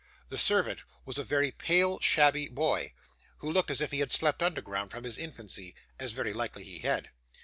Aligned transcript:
The 0.29 0.37
servant 0.39 0.81
was 1.05 1.19
a 1.19 1.23
very 1.23 1.51
pale, 1.51 1.99
shabby 1.99 2.49
boy, 2.49 2.93
who 3.37 3.51
looked 3.51 3.69
as 3.69 3.81
if 3.81 3.91
he 3.91 3.99
had 3.99 4.09
slept 4.09 4.41
underground 4.41 4.89
from 4.89 5.03
his 5.03 5.15
infancy, 5.19 5.75
as 5.99 6.11
very 6.13 6.33
likely 6.33 6.63
he 6.63 6.79
had. 6.79 7.11